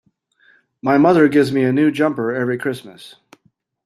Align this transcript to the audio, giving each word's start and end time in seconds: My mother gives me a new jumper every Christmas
My 0.81 0.97
mother 0.97 1.27
gives 1.27 1.51
me 1.51 1.63
a 1.63 1.71
new 1.71 1.91
jumper 1.91 2.33
every 2.33 2.57
Christmas 2.57 3.17